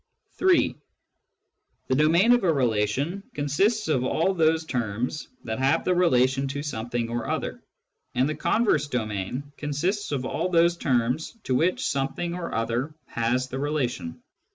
[0.39, 0.73] (3)
[1.85, 6.63] The domain of a relation consists of all those terms that have the relation to
[6.63, 7.61] something or other,
[8.15, 13.49] and the converse domain consists of all those terms to which something or other has
[13.49, 14.23] the relation.